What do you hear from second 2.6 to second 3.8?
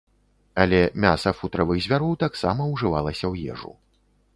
ўжывалася ў ежу.